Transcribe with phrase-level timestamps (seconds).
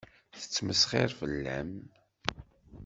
[0.39, 1.71] Tettmesxiṛ fell-am.